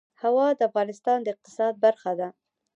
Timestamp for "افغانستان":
0.69-1.17